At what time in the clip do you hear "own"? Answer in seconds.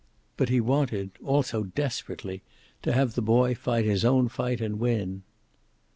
4.03-4.29